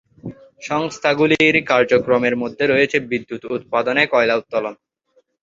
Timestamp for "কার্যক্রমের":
1.71-2.35